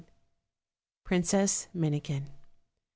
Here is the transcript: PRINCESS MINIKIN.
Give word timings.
PRINCESS 1.03 1.67
MINIKIN. 1.75 2.31